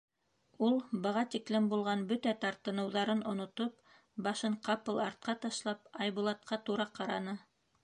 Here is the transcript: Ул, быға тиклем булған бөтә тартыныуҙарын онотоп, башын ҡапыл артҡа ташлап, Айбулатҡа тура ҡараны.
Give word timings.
Ул, 0.67 0.77
быға 1.01 1.21
тиклем 1.35 1.67
булған 1.73 2.01
бөтә 2.11 2.33
тартыныуҙарын 2.45 3.21
онотоп, 3.33 3.93
башын 4.29 4.57
ҡапыл 4.71 5.05
артҡа 5.07 5.39
ташлап, 5.47 5.87
Айбулатҡа 6.07 6.63
тура 6.71 6.91
ҡараны. 6.99 7.41